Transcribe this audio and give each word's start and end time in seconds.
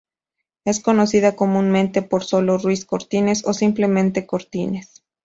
Es 0.65 0.79
conocida 0.79 1.35
comúnmente 1.35 2.01
por 2.01 2.23
sólo 2.23 2.57
Ruiz 2.57 2.85
Cortines 2.85 3.45
o 3.45 3.53
simplemente 3.53 4.25
Cortines. 4.25 5.03